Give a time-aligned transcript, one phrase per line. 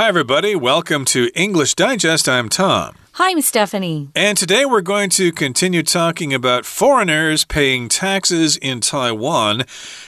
[0.00, 0.56] Hi, everybody.
[0.56, 2.26] Welcome to English Digest.
[2.26, 2.94] I'm Tom.
[3.12, 4.08] Hi, I'm Stephanie.
[4.14, 9.64] And today we're going to continue talking about foreigners paying taxes in Taiwan,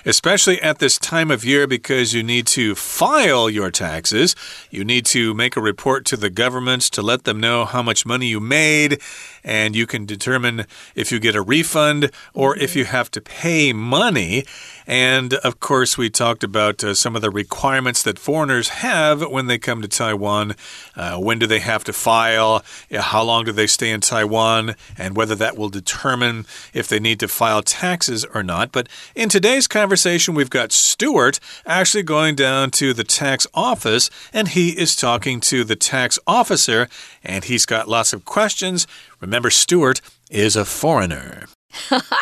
[0.07, 4.35] especially at this time of year because you need to file your taxes.
[4.71, 8.07] You need to make a report to the government to let them know how much
[8.07, 8.99] money you made,
[9.45, 10.65] and you can determine
[10.95, 14.47] if you get a refund or if you have to pay money.
[14.93, 19.47] And of course, we talked about uh, some of the requirements that foreigners have when
[19.47, 20.55] they come to Taiwan.
[20.95, 22.63] Uh, when do they have to file?
[22.93, 24.75] How long do they stay in Taiwan?
[24.99, 28.71] And whether that will determine if they need to file taxes or not.
[28.71, 34.49] But in today's conversation, we've got Stuart actually going down to the tax office and
[34.49, 36.87] he is talking to the tax officer
[37.25, 38.87] and he's got lots of questions.
[39.21, 41.47] Remember, Stuart is a foreigner.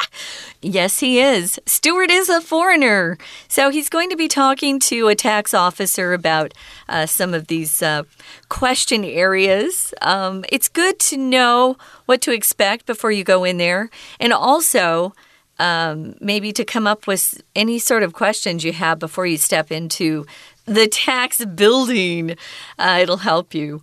[0.62, 1.58] yes, he is.
[1.66, 3.18] Stewart is a foreigner.
[3.48, 6.54] So he's going to be talking to a tax officer about
[6.88, 8.04] uh, some of these uh,
[8.48, 9.94] question areas.
[10.02, 13.90] Um, it's good to know what to expect before you go in there.
[14.18, 15.14] And also,
[15.58, 19.70] um, maybe to come up with any sort of questions you have before you step
[19.70, 20.26] into
[20.64, 22.36] the tax building.
[22.78, 23.82] Uh, it'll help you.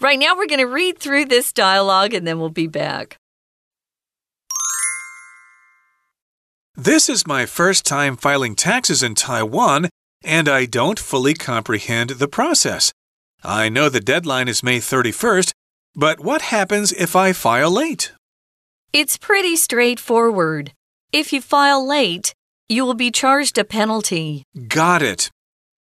[0.00, 3.18] Right now, we're going to read through this dialogue and then we'll be back.
[6.80, 9.88] This is my first time filing taxes in Taiwan,
[10.22, 12.92] and I don't fully comprehend the process.
[13.42, 15.50] I know the deadline is May 31st,
[15.96, 18.12] but what happens if I file late?
[18.92, 20.70] It's pretty straightforward.
[21.12, 22.32] If you file late,
[22.68, 24.44] you will be charged a penalty.
[24.68, 25.32] Got it.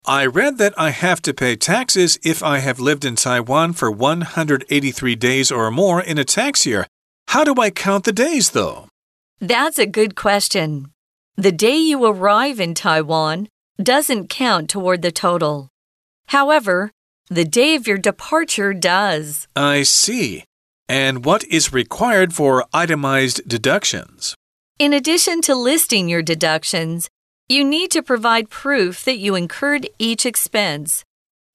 [0.05, 3.91] I read that I have to pay taxes if I have lived in Taiwan for
[3.91, 6.87] 183 days or more in a tax year.
[7.27, 8.87] How do I count the days, though?
[9.39, 10.91] That's a good question.
[11.35, 13.49] The day you arrive in Taiwan
[13.81, 15.69] doesn't count toward the total.
[16.29, 16.91] However,
[17.29, 19.47] the day of your departure does.
[19.55, 20.43] I see.
[20.89, 24.33] And what is required for itemized deductions?
[24.79, 27.07] In addition to listing your deductions,
[27.47, 31.03] you need to provide proof that you incurred each expense.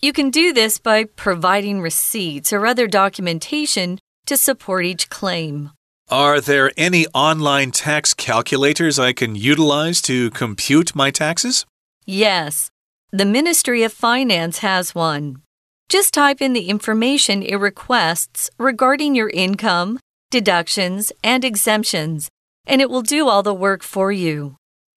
[0.01, 5.73] You can do this by providing receipts or other documentation to support each claim.
[6.13, 11.65] Are there any online tax calculators I can utilize to compute my taxes?
[12.05, 12.71] Yes.
[13.13, 15.43] The Ministry of Finance has one.
[15.89, 22.29] Just type in the information it requests regarding your income, deductions, and exemptions,
[22.67, 24.57] and it will do all the work for you.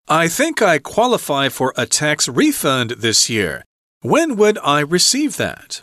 [0.10, 3.64] I think I qualify for a tax refund this year.
[4.02, 5.82] When would I receive that?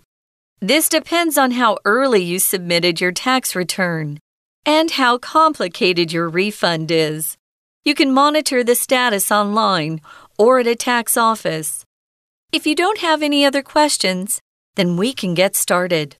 [0.60, 4.18] This depends on how early you submitted your tax return
[4.64, 7.36] and how complicated your refund is.
[7.84, 10.00] You can monitor the status online
[10.38, 11.84] or at a tax office.
[12.52, 14.40] If you don't have any other questions,
[14.76, 16.16] then we can get started.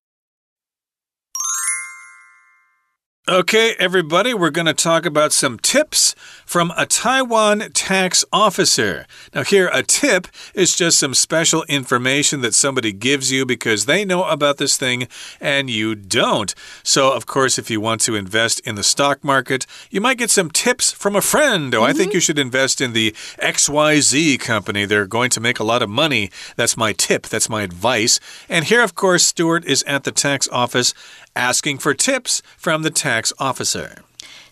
[3.28, 9.06] Okay, everybody, we're going to talk about some tips from a Taiwan tax officer.
[9.32, 14.04] Now, here, a tip is just some special information that somebody gives you because they
[14.04, 15.06] know about this thing
[15.40, 16.52] and you don't.
[16.82, 20.30] So, of course, if you want to invest in the stock market, you might get
[20.32, 21.72] some tips from a friend.
[21.76, 21.90] Oh, mm -hmm.
[21.90, 22.14] I think mm-hmm.
[22.14, 24.84] you should invest in the XYZ company.
[24.84, 26.30] They're going to make a lot of money.
[26.56, 28.20] That's my tip, that's my advice.
[28.48, 30.92] And here, of course, Stuart is at the tax office
[31.34, 34.02] asking for tips from the tax officer.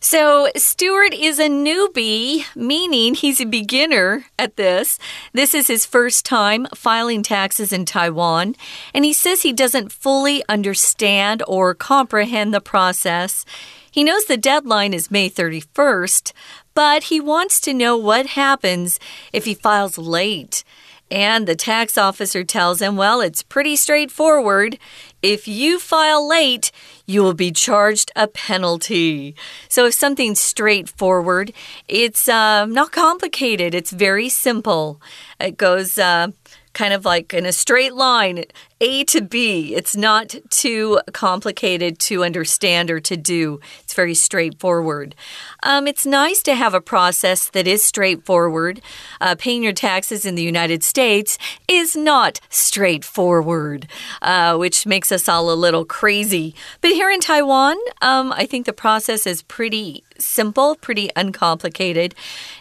[0.03, 4.99] So, Stuart is a newbie, meaning he's a beginner at this.
[5.35, 8.57] This is his first time filing taxes in Taiwan,
[8.95, 13.45] and he says he doesn't fully understand or comprehend the process.
[13.91, 16.33] He knows the deadline is May 31st,
[16.75, 18.99] but he wants to know what happens
[19.35, 20.65] if he files late.
[21.11, 24.79] And the tax officer tells him, well, it's pretty straightforward.
[25.23, 26.73] If you file late,
[27.07, 29.35] you will be charged a penalty.
[29.69, 31.53] So, if something's straightforward,
[31.89, 35.01] it's uh, not complicated, it's very simple.
[35.39, 36.29] It goes uh,
[36.73, 38.45] kind of like in a straight line,
[38.83, 39.75] A to B.
[39.75, 45.15] It's not too complicated to understand or to do, it's very straightforward.
[45.63, 48.81] Um, it's nice to have a process that is straightforward.
[49.21, 51.37] Uh, paying your taxes in the United States
[51.69, 53.87] is not straightforward,
[54.23, 56.55] uh, which makes us all a little crazy.
[56.81, 62.15] But here in Taiwan, um, I think the process is pretty simple, pretty uncomplicated,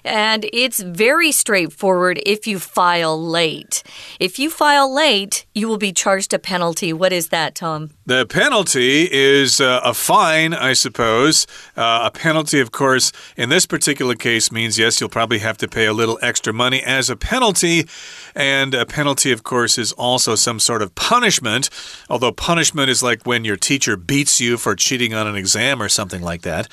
[0.03, 3.83] and it's very straightforward if you file late.
[4.19, 6.91] If you file late, you will be charged charged a penalty.
[6.91, 7.91] What is that, Tom?
[8.07, 11.45] The penalty is uh, a fine, I suppose.
[11.77, 15.67] Uh, a penalty, of course, in this particular case means yes, you'll probably have to
[15.67, 17.87] pay a little extra money as a penalty.
[18.33, 21.69] And a penalty, of course, is also some sort of punishment.
[22.09, 25.89] Although punishment is like when your teacher beats you for cheating on an exam or
[25.89, 26.67] something like that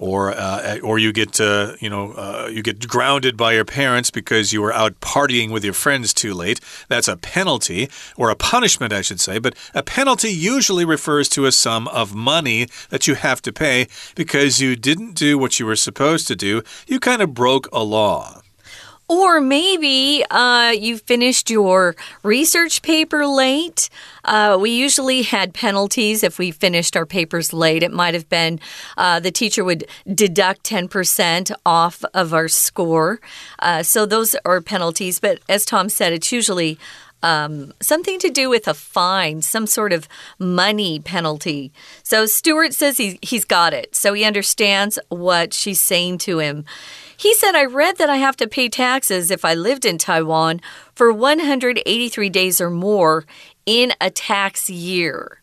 [0.00, 4.10] or uh, or you get uh, you know uh, you get grounded by your parents
[4.10, 6.58] because you were out partying with your friends too late.
[6.88, 9.38] That's a penalty or a punishment, I should say.
[9.38, 13.86] But a penalty usually refers to a sum of money that you have to pay
[14.14, 16.62] because you didn't do what you were supposed to do.
[16.86, 18.40] You kind of broke a law.
[19.10, 23.90] Or maybe uh, you finished your research paper late.
[24.24, 27.82] Uh, we usually had penalties if we finished our papers late.
[27.82, 28.60] It might have been
[28.96, 29.84] uh, the teacher would
[30.14, 33.20] deduct 10% off of our score.
[33.58, 35.18] Uh, so those are penalties.
[35.18, 36.78] But as Tom said, it's usually
[37.22, 40.08] um, something to do with a fine, some sort of
[40.38, 41.72] money penalty.
[42.02, 43.94] So Stuart says he, he's got it.
[43.94, 46.64] So he understands what she's saying to him.
[47.16, 50.60] He said, I read that I have to pay taxes if I lived in Taiwan
[50.94, 53.26] for 183 days or more
[53.66, 55.39] in a tax year.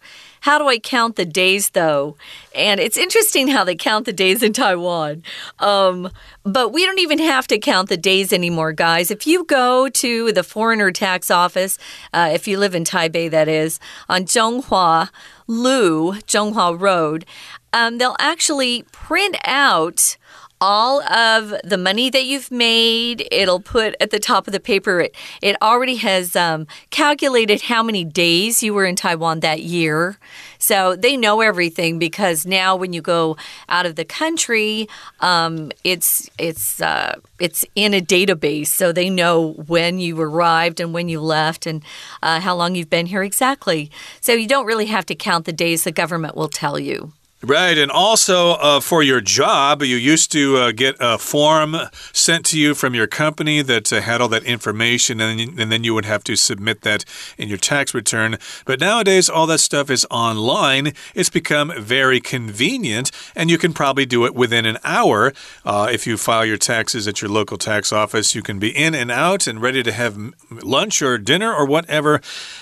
[0.48, 2.16] How do I count the days, though?
[2.56, 5.22] And it's interesting how they count the days in Taiwan.
[5.60, 6.10] Um,
[6.46, 9.12] but we don't even have to count the days anymore, guys.
[9.12, 11.78] If you go to the foreigner tax office,
[12.14, 15.10] uh, if you live in Taipei, that is, on Zhonghua
[15.48, 17.26] Lu, Zhonghua Road,
[17.74, 20.16] um, they'll actually print out
[20.60, 23.28] all of the money that you've made.
[23.32, 27.84] It'll put at the top of the paper, it, it already has um, calculated how
[27.84, 30.18] many days you were in Taiwan that year.
[30.60, 33.38] So they know everything because now when you go
[33.70, 34.88] out of the country,
[35.20, 40.94] um, it's it's uh, it's in a database, so they know when you arrived and
[40.94, 41.84] when you left and
[42.24, 43.92] uh, how long you've been here exactly.
[44.20, 47.14] So you don't really have to count the days; the government will tell you.
[47.44, 51.78] Right, and also uh, for your job, you used to uh, get a form
[52.12, 55.84] sent to you from your company that uh, had all that information, and, and then
[55.84, 57.06] you would have to submit that
[57.38, 58.40] in your tax return.
[58.66, 60.94] But nowadays, all that stuff is online.
[61.14, 65.32] It's become very convenient, and you can probably do it within an hour.
[65.64, 68.96] Uh, if you file your taxes at your local tax office, you can be in
[68.96, 70.18] and out and ready to have
[70.50, 72.20] lunch or dinner or whatever.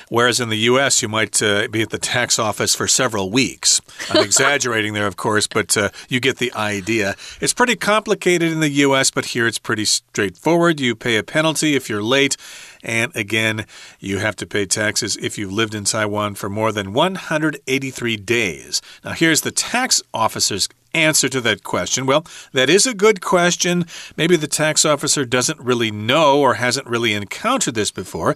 [0.10, 3.80] Whereas in the U.S., you might uh, be at the tax office for several weeks.
[4.10, 7.14] I'm exaggerating exaggerating there, of course, but uh, you get the idea.
[7.40, 10.80] It's pretty complicated in the US, but here it's pretty straightforward.
[10.80, 12.36] You pay a penalty if you're late.
[12.84, 13.68] And again,
[14.00, 18.82] you have to pay taxes if you've lived in Taiwan for more than 183 days.
[19.04, 22.06] Now, here's the tax officer's answer to that question?
[22.06, 23.86] Well, that is a good question.
[24.18, 28.36] Maybe the tax officer doesn't really know or hasn't really encountered this before,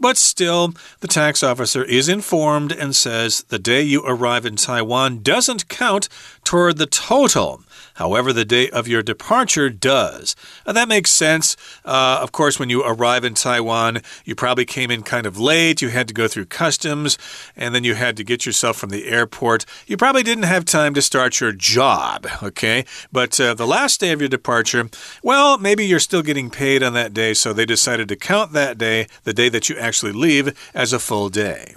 [0.00, 5.22] but still, the tax officer is informed and says the day you arrive in Taiwan
[5.22, 6.08] doesn't count
[6.44, 7.62] toward the total.
[7.94, 10.34] However, the day of your departure does.
[10.66, 11.54] And that makes sense.
[11.84, 15.82] Uh, of course, when you arrive in Taiwan, you probably came in kind of late.
[15.82, 17.18] You had to go through customs,
[17.56, 19.66] and then you had to get yourself from the airport.
[19.86, 21.99] You probably didn't have time to start your job,
[22.42, 22.84] okay?
[23.12, 24.88] But uh, the last day of your departure,
[25.22, 28.78] well, maybe you're still getting paid on that day, so they decided to count that
[28.78, 31.74] day, the day that you actually leave, as a full day.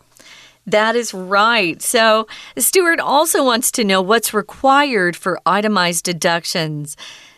[0.65, 1.81] That is right.
[1.81, 2.27] So,
[2.57, 6.95] Stuart also wants to know what's required for itemized deductions.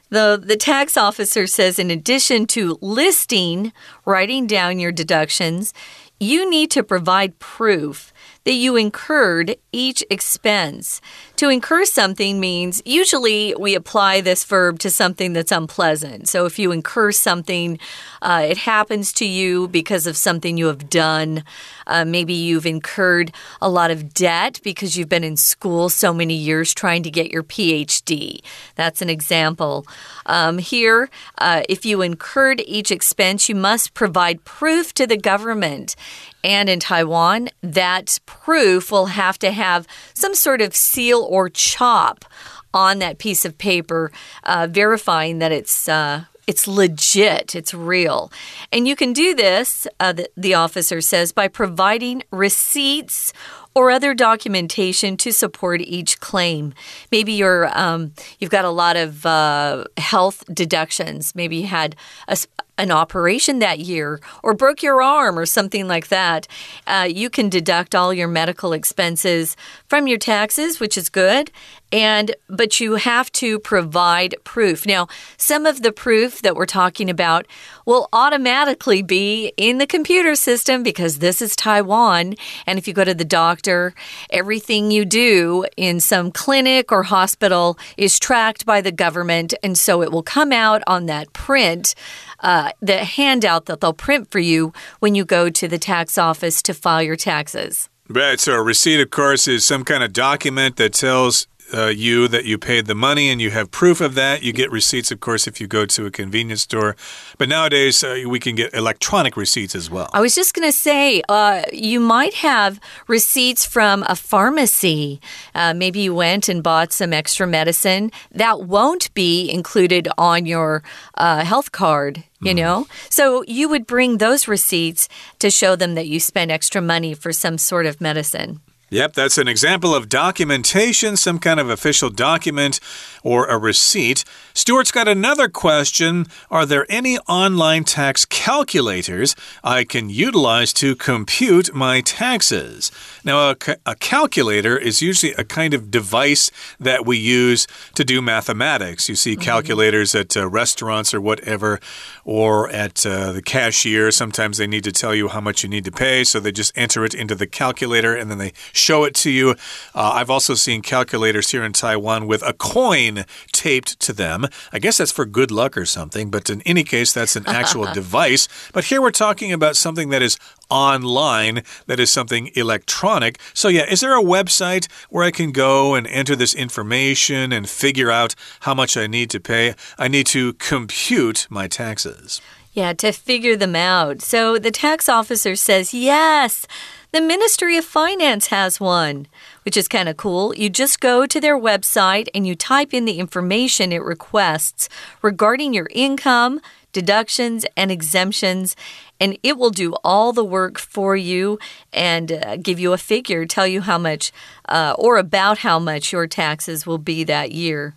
[0.09, 3.73] The, the tax officer says, in addition to listing,
[4.05, 5.73] writing down your deductions,
[6.19, 8.13] you need to provide proof
[8.45, 11.01] that you incurred each expense.
[11.37, 16.29] To incur something means usually we apply this verb to something that's unpleasant.
[16.29, 17.77] So if you incur something,
[18.21, 21.43] uh, it happens to you because of something you have done.
[21.87, 26.35] Uh, maybe you've incurred a lot of debt because you've been in school so many
[26.35, 28.39] years trying to get your PhD.
[28.75, 29.85] That's an example.
[30.25, 35.97] Um, here, uh, if you incurred each expense, you must provide proof to the government.
[36.45, 42.25] And in Taiwan, that proof will have to have some sort of seal or chop
[42.73, 44.11] on that piece of paper,
[44.43, 45.89] uh, verifying that it's.
[45.89, 48.31] Uh, it's legit, it's real.
[48.71, 53.33] And you can do this, uh, the, the officer says, by providing receipts
[53.73, 56.73] or other documentation to support each claim.
[57.11, 61.35] Maybe you're um, you've got a lot of uh, health deductions.
[61.35, 61.95] Maybe you had
[62.27, 62.37] a,
[62.77, 66.47] an operation that year or broke your arm or something like that,
[66.87, 69.55] uh, you can deduct all your medical expenses
[69.87, 71.51] from your taxes, which is good.
[71.91, 74.85] And but you have to provide proof.
[74.85, 77.45] Now, some of the proof that we're talking about
[77.85, 82.35] will automatically be in the computer system because this is Taiwan.
[82.65, 83.93] And if you go to the doctor,
[84.29, 89.53] everything you do in some clinic or hospital is tracked by the government.
[89.63, 91.95] And so it will come out on that print
[92.39, 96.61] uh, the handout that they'll print for you when you go to the tax office
[96.63, 97.89] to file your taxes.
[98.07, 98.39] Right.
[98.39, 102.45] So a receipt, of course, is some kind of document that tells uh, you that
[102.45, 104.43] you paid the money and you have proof of that.
[104.43, 106.95] You get receipts, of course, if you go to a convenience store.
[107.37, 110.09] But nowadays, uh, we can get electronic receipts as well.
[110.13, 115.19] I was just going to say, uh, you might have receipts from a pharmacy.
[115.53, 118.11] Uh, maybe you went and bought some extra medicine.
[118.31, 120.83] That won't be included on your
[121.15, 122.57] uh, health card you mm.
[122.57, 122.87] know?
[123.09, 125.09] So you would bring those receipts
[125.39, 128.61] to show them that you spent extra money for some sort of medicine.
[128.91, 132.79] Yep, that's an example of documentation, some kind of official document
[133.23, 134.23] or a receipt.
[134.53, 136.27] Stuart's got another question.
[136.51, 142.91] Are there any online tax calculators I can utilize to compute my taxes?
[143.25, 143.55] Now, a,
[143.85, 147.65] a calculator is usually a kind of device that we use
[147.95, 149.09] to do mathematics.
[149.09, 149.41] You see mm-hmm.
[149.41, 150.21] calculators mm -hmm.
[150.21, 151.79] at uh, restaurants or whatever,
[152.23, 154.11] or at uh, the cashier.
[154.11, 156.71] Sometimes they need to tell you how much you need to pay, so they just
[156.75, 159.49] enter it into the calculator and then they show it to you.
[159.95, 164.45] Uh, I've also seen calculators here in Taiwan with a coin taped to them.
[164.75, 167.85] I guess that's for good luck or something, but in any case, that's an actual
[168.01, 168.47] device.
[168.73, 170.37] But here we're talking about something that is
[170.69, 173.39] online, that is something electronic.
[173.53, 177.69] So, yeah, is there a website where I can go and enter this information and
[177.69, 179.75] figure out how much I need to pay?
[179.97, 182.41] I need to compute my taxes.
[182.73, 184.21] Yeah, to figure them out.
[184.21, 186.67] So the tax officer says, yes.
[187.13, 189.27] The Ministry of Finance has one,
[189.63, 190.53] which is kind of cool.
[190.53, 194.89] You just go to their website and you type in the information it requests
[195.21, 196.59] regarding your income,
[196.95, 198.73] deductions, and exemptions,
[199.19, 201.59] and it will do all the work for you
[201.91, 204.31] and uh, give you a figure, tell you how much
[204.69, 207.95] uh, or about how much your taxes will be that year.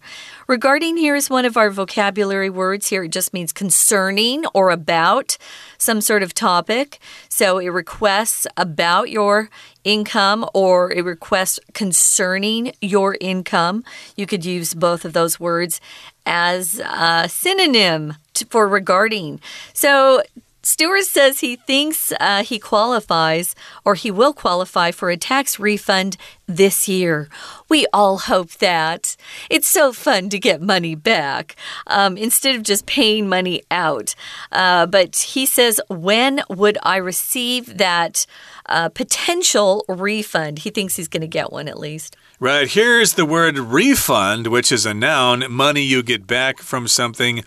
[0.49, 2.89] Regarding here is one of our vocabulary words.
[2.89, 5.39] Here it just means concerning or about
[5.77, 6.99] some sort of topic.
[7.29, 9.49] So it requests about your
[9.85, 13.85] income or it requests concerning your income.
[14.17, 15.81] You could use both of those words
[16.29, 18.15] as a synonym
[18.51, 19.41] for regarding.
[19.73, 20.23] So
[20.63, 23.55] Stuart says he thinks uh, he qualifies
[23.87, 27.31] or he will qualify for a tax refund this year.
[27.71, 29.17] We all hope that.
[29.49, 31.57] It's so fun to get money back
[31.87, 34.15] um, instead of just paying money out.
[34.53, 38.27] Uh, but he says, when would I receive that
[38.67, 40.61] uh, potential refund?
[40.61, 42.15] He thinks he's going to get one at least.
[42.41, 47.43] Right, here's the word refund, which is a noun, money you get back from something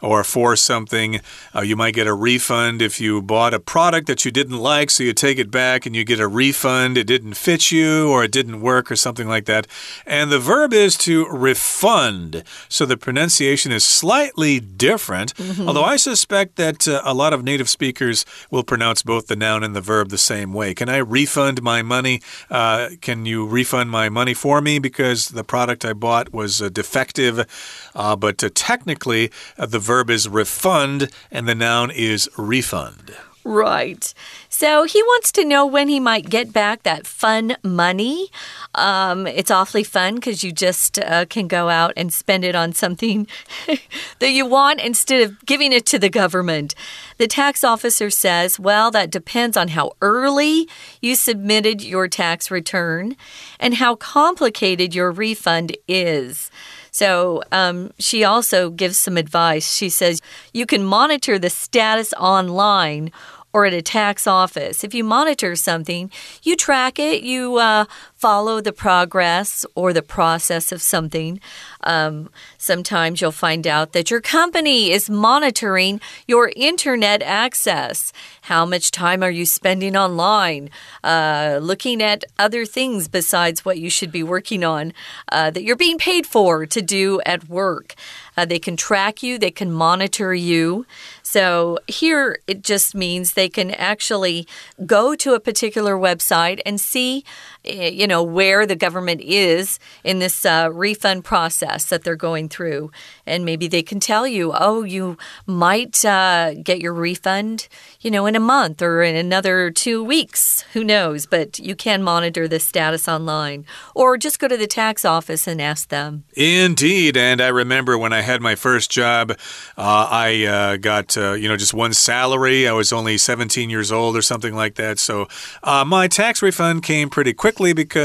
[0.00, 1.20] or for something.
[1.54, 4.90] Uh, you might get a refund if you bought a product that you didn't like,
[4.90, 6.96] so you take it back and you get a refund.
[6.96, 9.66] It didn't fit you or it didn't work or something like that.
[10.06, 12.44] And the verb is to refund.
[12.68, 15.66] So the pronunciation is slightly different, mm -hmm.
[15.66, 19.64] although I suspect that uh, a lot of native speakers will pronounce both the noun
[19.64, 20.74] and the verb the same way.
[20.74, 22.20] Can I refund my money?
[22.50, 24.34] Uh, can you refund my money?
[24.36, 27.46] for me because the product I bought was uh, defective.
[27.94, 33.14] Uh, but uh, technically, the verb is refund and the noun is refund.
[33.46, 34.12] Right.
[34.48, 38.28] So he wants to know when he might get back that fun money.
[38.74, 42.72] Um, it's awfully fun because you just uh, can go out and spend it on
[42.72, 43.28] something
[44.18, 46.74] that you want instead of giving it to the government.
[47.18, 50.68] The tax officer says, well, that depends on how early
[51.00, 53.14] you submitted your tax return
[53.60, 56.50] and how complicated your refund is.
[56.96, 59.74] So um, she also gives some advice.
[59.74, 60.22] She says
[60.54, 63.12] you can monitor the status online
[63.52, 64.82] or at a tax office.
[64.82, 66.10] If you monitor something,
[66.42, 67.84] you track it, you uh,
[68.26, 71.40] follow the progress or the process of something.
[71.84, 72.28] Um,
[72.58, 78.12] sometimes you'll find out that your company is monitoring your internet access.
[78.42, 80.70] How much time are you spending online?
[81.04, 84.92] Uh, looking at other things besides what you should be working on
[85.30, 87.94] uh, that you're being paid for to do at work.
[88.36, 90.84] Uh, they can track you, they can monitor you.
[91.22, 94.46] So here it just means they can actually
[94.84, 97.24] go to a particular website and see,
[97.64, 102.48] eh, you know, where the government is in this uh, refund process that they're going
[102.48, 102.90] through.
[103.26, 107.68] And maybe they can tell you, oh, you might uh, get your refund,
[108.00, 110.62] you know, in a month or in another two weeks.
[110.72, 111.26] Who knows?
[111.26, 115.60] But you can monitor the status online or just go to the tax office and
[115.60, 116.24] ask them.
[116.34, 117.16] Indeed.
[117.16, 121.48] And I remember when I had my first job, uh, I uh, got, uh, you
[121.48, 122.68] know, just one salary.
[122.68, 124.98] I was only 17 years old or something like that.
[124.98, 125.28] So
[125.62, 127.95] uh, my tax refund came pretty quickly because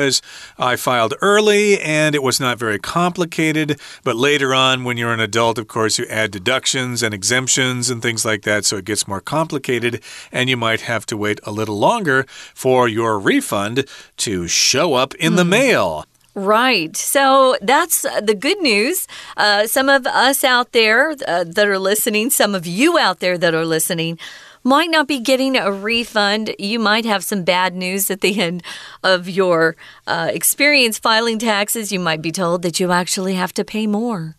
[0.57, 3.79] I filed early and it was not very complicated.
[4.03, 8.01] But later on, when you're an adult, of course, you add deductions and exemptions and
[8.01, 8.65] things like that.
[8.65, 12.87] So it gets more complicated and you might have to wait a little longer for
[12.87, 13.85] your refund
[14.17, 15.37] to show up in mm.
[15.37, 15.49] the hmm.
[15.49, 16.05] mail.
[16.33, 16.95] Right.
[16.95, 19.05] So that's the good news.
[19.35, 23.37] Uh, some of us out there uh, that are listening, some of you out there
[23.37, 24.17] that are listening,
[24.63, 26.55] might not be getting a refund.
[26.59, 28.63] You might have some bad news at the end
[29.03, 29.75] of your
[30.07, 31.91] uh, experience filing taxes.
[31.91, 34.35] You might be told that you actually have to pay more.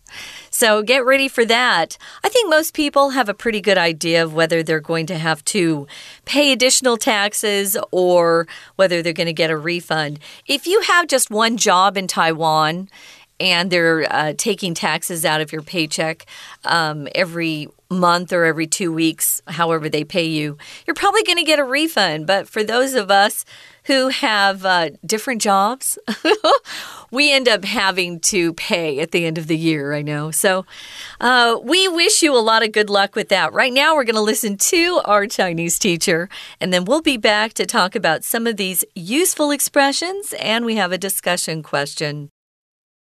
[0.49, 1.97] So get ready for that.
[2.23, 5.43] I think most people have a pretty good idea of whether they're going to have
[5.45, 5.87] to
[6.25, 10.19] pay additional taxes or whether they're going to get a refund.
[10.47, 12.89] If you have just one job in Taiwan,
[13.39, 16.25] and they're uh, taking taxes out of your paycheck
[16.65, 21.43] um, every month or every two weeks, however they pay you, you're probably going to
[21.43, 22.27] get a refund.
[22.27, 23.45] But for those of us
[23.85, 25.97] who have uh, different jobs,
[27.11, 30.31] we end up having to pay at the end of the year, I know.
[30.31, 30.65] So
[31.19, 33.53] uh, we wish you a lot of good luck with that.
[33.53, 37.53] Right now, we're going to listen to our Chinese teacher, and then we'll be back
[37.53, 42.29] to talk about some of these useful expressions, and we have a discussion question.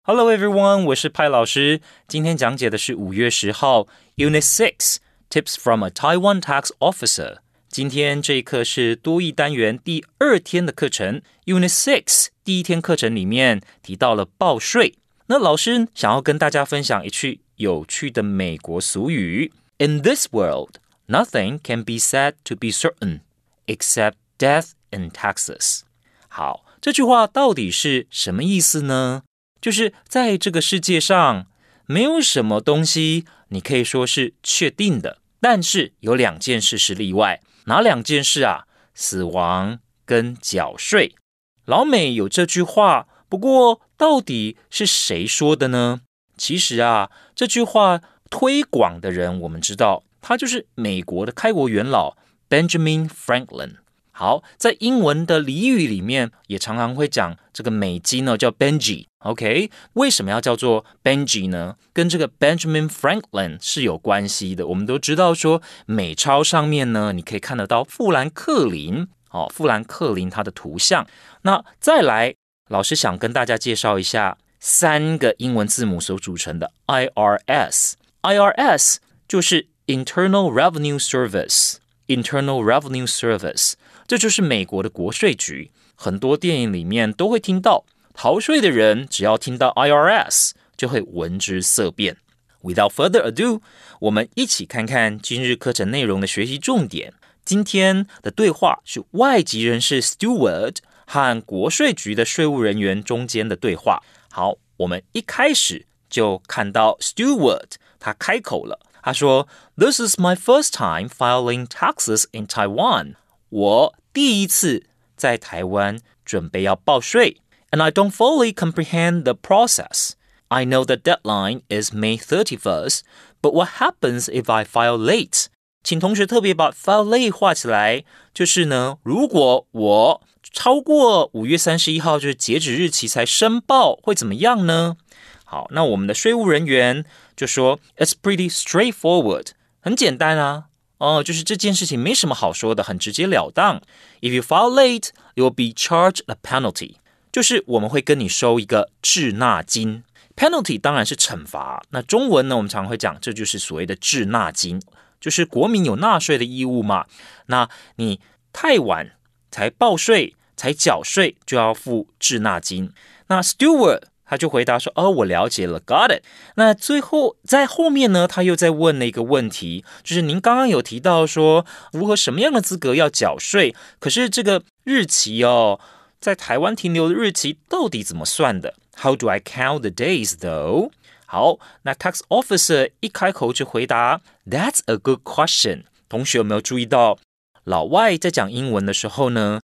[0.09, 1.83] Hello everyone，我是派老师。
[2.07, 4.97] 今天讲解的是五月十号 Unit Six
[5.29, 7.41] Tips from a Taiwan Tax Officer。
[7.69, 14.95] 今天这一课是多义单元第二天的课程，Unit Six 第一天课程里面提到了报税。
[15.27, 23.21] 那老师想要跟大家分享一句有趣的美国俗语：In this world, nothing can be said to be certain
[23.67, 25.81] except death and taxes。
[26.29, 29.25] 好，这句话到底是什么意思呢？
[29.64, 31.48] 就是在这个世界上，
[31.86, 37.40] 没有什么东西你可以说是确定的，但是有两件事是例外。
[37.68, 38.68] 哪两件事啊？
[38.94, 41.16] 死亡跟缴税。
[41.64, 46.02] 老美有这句话，不过到底是谁说的呢？
[46.36, 52.18] 其实啊，这句话推广的人，我们知道，他就是美国的开国元老
[52.50, 53.76] Benjamin Franklin。
[54.12, 59.06] 好，在英文的俚语里面，也常常会讲这个美金呢，叫 Benji。
[59.24, 61.78] OK，为什么要叫做 Benji 呢？
[61.94, 64.68] 跟这个 Benjamin Franklin 是有关系的。
[64.68, 71.08] 我们都知道说，美钞上面呢，你可以看得到富兰克林，哦，富兰克林他的图像。
[71.44, 72.36] 那再来，
[72.68, 77.94] 老师想跟大家介绍一下三个英文字母所组成的 IRS。
[78.24, 83.74] IRS 就是 Internal Revenue Service，Internal Revenue Service。
[84.06, 92.18] 这就是美国的国税局，很多电影里面都会听到逃税的人，只要听到 IRS 就会闻之色变。
[92.62, 93.62] Without further ado，
[94.00, 97.14] 我们一起看看今日课程内容的学习重点。
[97.44, 104.02] 今天的对话是外籍人士 Steward 和国税局的税务人员中间的对话。
[104.30, 113.16] 好，我们一开始就看到 Steward 他开口了，他说：“This is my first time filing taxes in Taiwan。”
[113.50, 114.86] 我第一次
[115.18, 117.42] 在台湾准备要报税
[117.73, 120.13] ，and I don't fully comprehend the process.
[120.49, 123.01] I know the deadline is May 31st,
[123.43, 125.47] but what happens if I file late?
[125.85, 128.05] 请同学特别把 file late 画起来，
[128.35, 134.97] 就是呢，如果我超过五月三十一号就是截止日期才申报，会怎么样呢？
[135.45, 137.05] 好，那我们的税务人员
[137.37, 139.49] 就说，It's pretty straightforward，
[139.81, 140.65] 很简单啊。
[140.99, 143.81] 哦，就是这件事情没什么好说的，很直截了当。
[144.21, 146.97] If you file late, you will be charged a penalty。
[147.34, 150.04] 就是我们会跟你收一个滞纳金。
[150.38, 151.84] Penalty 当然是惩罚。
[151.90, 154.82] 那中文呢，我们常会讲，这就是所谓的滞纳金，
[155.20, 157.06] 就是国民有纳税的义务嘛。
[157.48, 158.20] 那你
[158.54, 159.12] 太晚
[159.52, 162.92] 才报税，才缴税就要付滞纳金。
[163.28, 166.24] 那 Stewart 他就回答说：“哦，我了解了，got it。”
[166.56, 173.76] 那最后在后面呢，他又在问了一个问题，就是您刚刚有提到说，如何什么样的资格要缴税？
[174.00, 175.80] 可是这个日期哦，
[176.24, 180.92] 在台湾停留的日期到底怎么算的？How do I count the days though？
[181.26, 187.18] 好，那 tax officer 一开口就回答：“That's a good question。”同学有没有注意到，
[187.66, 189.60] 老外在讲英文的时候呢，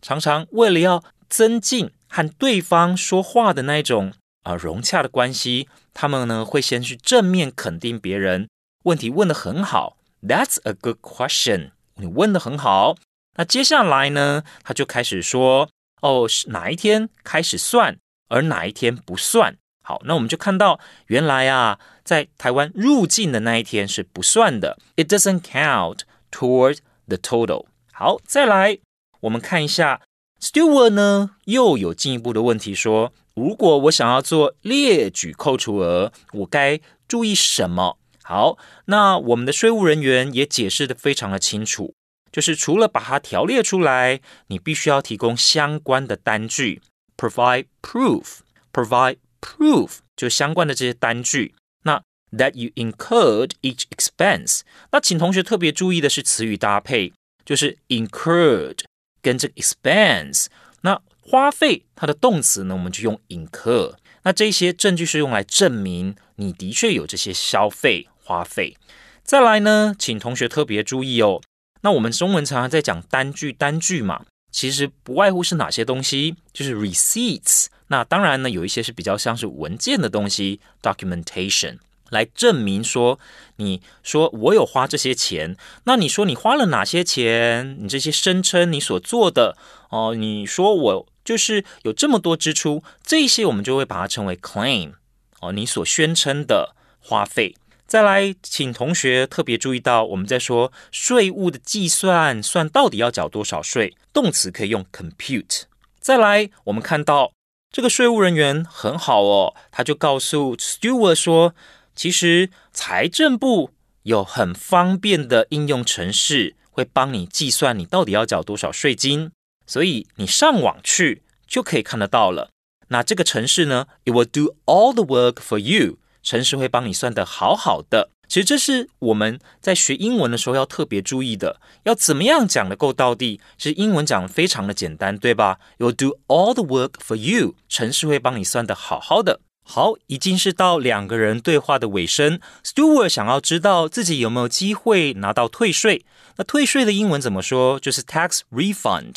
[0.00, 1.90] 常常为了要增进。
[2.06, 4.12] 和对方说话的那种
[4.44, 8.48] 啊融洽的关系，他们呢会先去正面肯定别人。
[8.84, 11.72] 问题问得很好，That's a good question。
[11.96, 12.94] 你问得很好。
[13.36, 15.68] 那接下来呢，他就开始说，
[16.04, 17.96] 哦，是哪一天开始算，
[18.28, 19.56] 而哪一天不算。
[19.82, 27.64] 好，那我们就看到，原来啊，在台湾入境的那一天是不算的，It doesn't count towards the total。
[27.90, 28.80] 好，再来，
[29.20, 30.02] 我们看一下。
[30.38, 37.96] Stewart 呢又有进一步的问题说：如果我想要做列举扣除额，我该注意什么？
[38.22, 41.94] 好，那我们的税务人员也解释的非常的清楚，
[42.34, 46.82] 就是除了把它条列出来，你必须要提供相关的单据
[47.16, 51.54] ，provide proof，provide proof 就相关的这些单据。
[51.84, 57.12] 那 that you incurred each expense，那请同学特别注意的是词语搭配，
[57.44, 58.80] 就是 incurred。
[59.22, 60.46] 跟这个 expense，
[60.80, 63.94] 那花费它的动词呢，我们就用 incur。
[64.24, 68.76] 那这些证据是用来证明你的确有这些消费花费。
[69.22, 71.40] 再来呢，请同学特别注意哦。
[71.84, 77.66] 那我们中文常常在讲单据，单据嘛，其实不外乎是哪些东西，就是 receipts。
[77.88, 81.76] 那当然呢，有一些是比较像是文件的东西，documentation。
[82.08, 83.18] 来证明说，
[83.56, 87.76] 你说我有花这些钱，那你说你花了哪些钱？
[87.78, 89.58] 你这些声称你所做的
[89.90, 94.92] 哦，你说我就是有这么多支出，这些我们就会把它称为 claim
[95.40, 97.54] 哦，你所宣称的花费。
[97.86, 105.62] 再来，请同学特别注意到，我们在说税务的计算，算到底要缴多少税，动词可以用 compute。
[106.00, 107.32] 再来，我们看到
[107.70, 111.54] 这个税务人员很好哦，他就告诉 Stewart 说。
[111.96, 113.70] 其实财政部
[114.02, 119.30] 有很方便的应用程式，会帮你计算你到底要缴多少税金，
[119.64, 122.50] 所以你上网去就可以看得到了。
[122.88, 128.10] 那这个程式呢，it will do all the work for you，城市会帮你算得好好的。
[128.26, 133.38] 其实这是我们在学英文的时候要特别注意的，要怎么样讲的够到底。
[133.58, 139.40] 其实英文讲的非常的简单，对吧？You'll do all the work for you，城市会帮你算得好好的。
[139.62, 142.40] 好，已经是到两个人对话的尾声。
[142.64, 146.04] Stewart 想要知道自己有没有机会拿到退税。
[146.36, 147.78] 那退税的英文怎么说？
[147.78, 149.16] 就是 tax refund，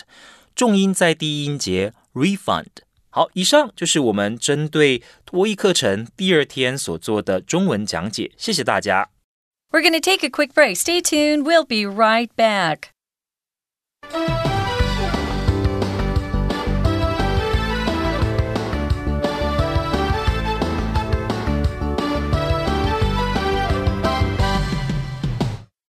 [0.56, 2.68] 重音在第一音节 refund。
[3.17, 8.33] 好，以上就是我们针对多益课程第二天所做的中文讲解。
[8.39, 9.11] 谢谢大家。
[9.71, 10.77] We're going to take a quick break.
[10.77, 11.45] Stay tuned.
[11.45, 12.91] We'll be right back.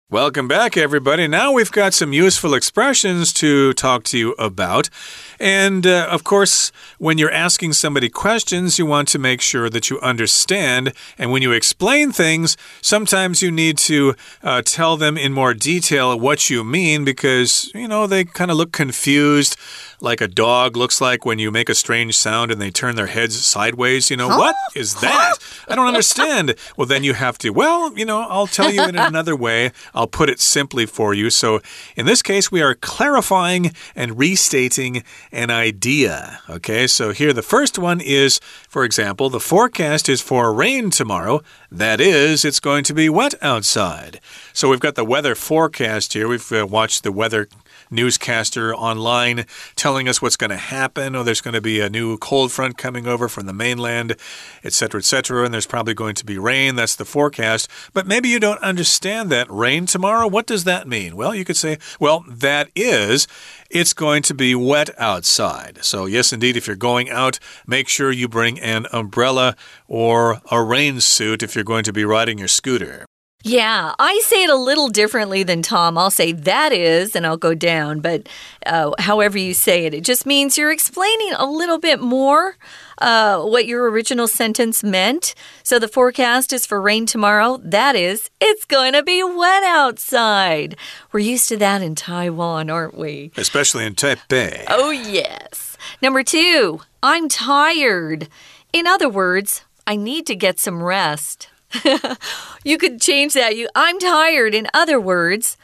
[0.09, 1.27] Welcome back, everybody.
[1.27, 4.91] Now we've got some useful expressions to talk to you about.
[5.39, 9.89] And uh, of course, when you're asking somebody questions, you want to make sure that
[9.89, 10.93] you understand.
[11.17, 16.19] And when you explain things, sometimes you need to uh, tell them in more detail
[16.19, 19.58] what you mean because, you know, they kind of look confused
[20.00, 23.08] like a dog looks like when you make a strange sound and they turn their
[23.08, 24.12] heads sideways.
[24.12, 24.38] You know, huh?
[24.38, 25.36] what is that?
[25.67, 26.56] I don't understand.
[26.76, 29.71] well, then you have to, well, you know, I'll tell you in another way.
[29.93, 31.30] I'll put it simply for you.
[31.30, 31.62] So
[31.95, 36.40] in this case, we are clarifying and restating an idea.
[36.50, 41.42] Okay, so here the first one is, for example, the forecast is for rain tomorrow.
[41.72, 44.20] That is, it's going to be wet outside.
[44.54, 46.28] So we've got the weather forecast here.
[46.28, 47.48] We've uh, watched the weather
[47.89, 49.45] newscaster online
[49.76, 51.15] telling us what's going to happen.
[51.15, 54.15] Oh, there's going to be a new cold front coming over from the mainland,
[54.63, 56.76] etc., etc., and there's probably going to be rain.
[56.76, 57.69] That's the forecast.
[57.93, 59.50] But maybe you don't understand that.
[59.50, 60.28] Rain tomorrow?
[60.28, 61.15] What does that mean?
[61.15, 63.28] Well, you could say, well, that is
[63.69, 65.80] it's going to be wet outside.
[65.84, 69.56] So, yes, indeed, if you're going out, make sure you bring an umbrella
[69.88, 73.06] or a rain suit if you're going to be riding your scooter.
[73.48, 75.98] Yeah, I say it a little differently than Tom.
[75.98, 78.02] I'll say that is, and I'll go down.
[78.02, 78.28] But
[78.66, 82.58] uh, however you say it, it just means you're explaining a little bit more
[82.98, 85.34] uh, what your original sentence meant.
[85.64, 87.58] So the forecast is for rain tomorrow.
[87.64, 90.76] That is, it's going to be wet outside.
[91.14, 93.32] We're used to that in Taiwan, aren't we?
[93.38, 94.66] Especially in Taipei.
[94.68, 95.78] Oh, yes.
[96.02, 98.28] Number two, I'm tired.
[98.74, 101.48] In other words, I need to get some rest.
[102.64, 103.56] you could change that.
[103.56, 104.54] You, I'm tired.
[104.54, 105.58] In other words,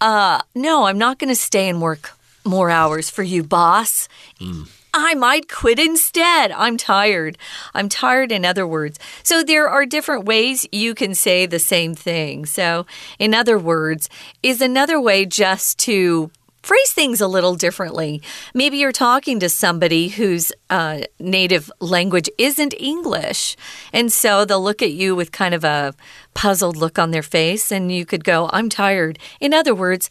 [0.00, 2.12] uh, no, I'm not going to stay and work
[2.44, 4.08] more hours for you, boss.
[4.40, 4.68] Mm.
[4.94, 6.50] I might quit instead.
[6.52, 7.36] I'm tired.
[7.74, 8.98] I'm tired, in other words.
[9.22, 12.46] So there are different ways you can say the same thing.
[12.46, 12.86] So,
[13.18, 14.08] in other words,
[14.42, 16.30] is another way just to
[16.68, 18.20] phrase things a little differently.
[18.52, 23.56] Maybe you're talking to somebody whose uh, native language isn't English.
[23.90, 25.94] And so they'll look at you with kind of a
[26.34, 29.18] puzzled look on their face, and you could go, I'm tired.
[29.40, 30.10] In other words,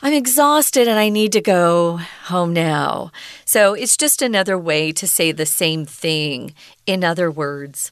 [0.00, 3.10] I'm exhausted and I need to go home now.
[3.44, 6.54] So it's just another way to say the same thing
[6.86, 7.90] in other words.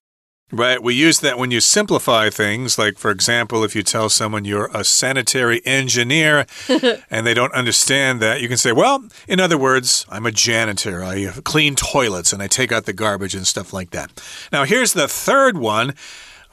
[0.52, 0.80] Right.
[0.80, 2.78] We use that when you simplify things.
[2.78, 6.46] Like, for example, if you tell someone you're a sanitary engineer
[7.10, 11.02] and they don't understand that, you can say, well, in other words, I'm a janitor.
[11.02, 14.22] I clean toilets and I take out the garbage and stuff like that.
[14.52, 15.94] Now, here's the third one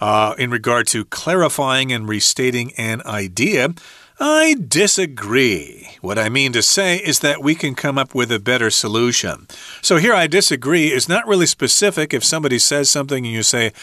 [0.02, 3.76] uh, in regard to clarifying and restating an idea.
[4.20, 5.90] I disagree.
[6.02, 9.48] What I mean to say is that we can come up with a better solution.
[9.82, 12.14] So here I disagree is not really specific.
[12.14, 13.74] If somebody says something and you say,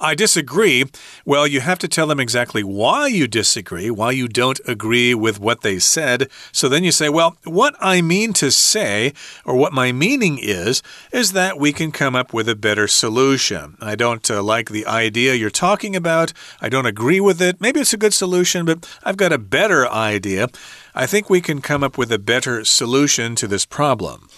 [0.00, 0.84] I disagree.
[1.24, 5.40] Well, you have to tell them exactly why you disagree, why you don't agree with
[5.40, 6.28] what they said.
[6.52, 9.12] So then you say, well, what I mean to say,
[9.44, 13.76] or what my meaning is, is that we can come up with a better solution.
[13.80, 16.32] I don't uh, like the idea you're talking about.
[16.60, 17.60] I don't agree with it.
[17.60, 20.48] Maybe it's a good solution, but I've got a better idea.
[20.94, 24.28] I think we can come up with a better solution to this problem.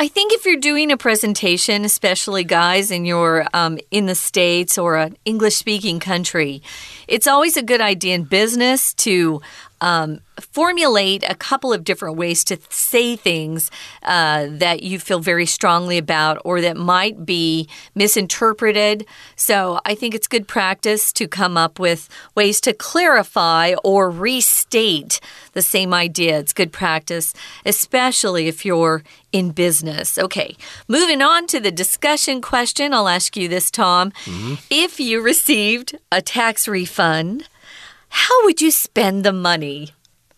[0.00, 4.78] I think if you're doing a presentation, especially guys, and you're um, in the States
[4.78, 6.62] or an English speaking country,
[7.08, 9.40] it's always a good idea in business to
[9.80, 13.70] um, formulate a couple of different ways to say things
[14.02, 19.06] uh, that you feel very strongly about or that might be misinterpreted.
[19.36, 25.20] So I think it's good practice to come up with ways to clarify or restate
[25.52, 26.38] the same idea.
[26.38, 30.18] It's good practice, especially if you're in business.
[30.18, 32.94] Okay, moving on to the discussion question.
[32.94, 34.12] I'll ask you this, Tom.
[34.24, 34.58] Mm -hmm.
[34.70, 37.48] If you received a tax refund,
[38.08, 39.90] how would you spend the money?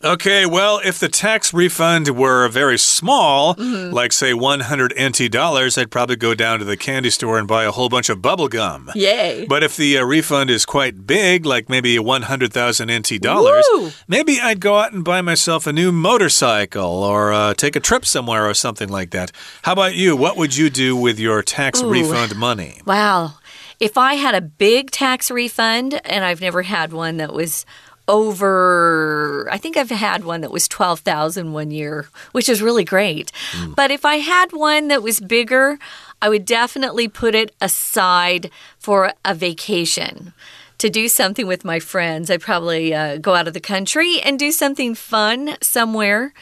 [0.03, 3.92] Okay, well, if the tax refund were very small, mm -hmm.
[3.92, 7.64] like say 100 NT dollars, I'd probably go down to the candy store and buy
[7.64, 8.90] a whole bunch of bubble gum.
[8.94, 9.46] Yay.
[9.46, 13.66] But if the uh, refund is quite big, like maybe 100,000 NT dollars,
[14.07, 18.05] maybe I'd go out and buy myself a new motorcycle or uh, take a trip
[18.05, 19.33] somewhere or something like that.
[19.62, 20.16] How about you?
[20.16, 21.92] What would you do with your tax Ooh.
[21.92, 22.81] refund money?
[22.87, 23.33] Wow.
[23.81, 27.64] If I had a big tax refund, and I've never had one that was
[28.11, 33.31] over I think I've had one that was 12,000 one year, which is really great.
[33.53, 33.77] Mm.
[33.77, 35.79] But if I had one that was bigger,
[36.21, 40.33] I would definitely put it aside for a vacation.
[40.79, 42.31] To do something with my friends.
[42.31, 46.33] I'd probably uh, go out of the country and do something fun somewhere.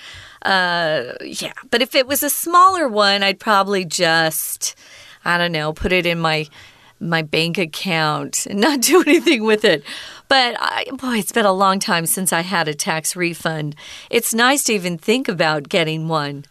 [0.43, 4.77] Uh, yeah, but if it was a smaller one, I'd probably just,
[5.25, 6.47] I don't know, put it in my
[7.01, 9.85] my bank account and not do anything with it.
[10.29, 13.75] But I, boy, it's been a long time since I had a tax refund.
[14.11, 16.45] It's nice to even think about getting one.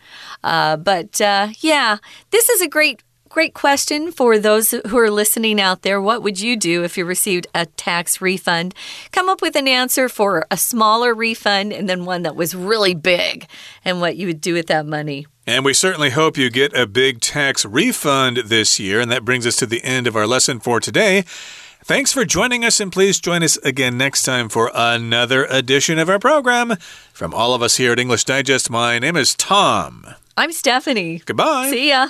[0.43, 1.97] Uh, but uh, yeah,
[2.31, 6.01] this is a great great question for those who are listening out there.
[6.01, 8.73] What would you do if you received a tax refund?
[9.12, 12.95] Come up with an answer for a smaller refund and then one that was really
[12.95, 13.45] big
[13.86, 15.27] and what you would do with that money.
[15.47, 18.99] And we certainly hope you get a big tax refund this year.
[18.99, 21.23] And that brings us to the end of our lesson for today.
[21.86, 26.10] Thanks for joining us, and please join us again next time for another edition of
[26.10, 26.75] our program.
[27.13, 30.05] From all of us here at English Digest, my name is Tom.
[30.36, 31.21] I'm Stephanie.
[31.25, 31.69] Goodbye.
[31.69, 32.10] See ya.